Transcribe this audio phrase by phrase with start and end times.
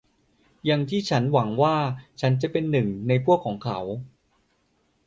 [0.65, 1.75] อย่างที่ฉันหวังว่า
[2.21, 3.79] ฉันเป็นหนึ่งในพวกของเขา